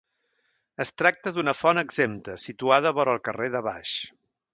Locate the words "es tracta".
0.85-1.33